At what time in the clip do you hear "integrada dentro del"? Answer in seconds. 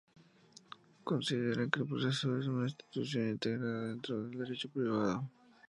3.29-4.31